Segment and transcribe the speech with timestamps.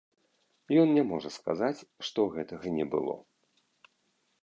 [0.83, 3.13] Ён не можа сказаць, што гэтага не было.